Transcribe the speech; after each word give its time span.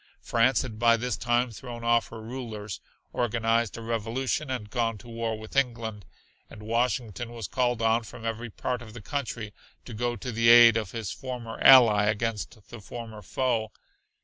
France 0.23 0.63
had 0.63 0.79
by 0.79 0.97
this 0.97 1.15
time 1.15 1.51
thrown 1.51 1.83
off 1.83 2.07
her 2.07 2.23
rulers, 2.23 2.81
organized 3.13 3.77
a 3.77 3.83
revolution 3.83 4.49
and 4.49 4.71
gone 4.71 4.97
to 4.97 5.07
war 5.07 5.37
with 5.37 5.55
England; 5.55 6.05
and 6.49 6.63
Washington 6.63 7.31
was 7.31 7.47
called 7.47 7.83
on 7.83 8.01
from 8.01 8.25
every 8.25 8.49
part 8.49 8.81
of 8.81 8.95
the 8.95 9.01
country 9.03 9.53
to 9.85 9.93
go 9.93 10.15
to 10.15 10.31
the 10.31 10.49
aid 10.49 10.75
of 10.75 10.89
his 10.89 11.11
former 11.11 11.59
ally 11.59 12.05
against 12.05 12.67
the 12.71 12.81
former 12.81 13.21
foe. 13.21 13.71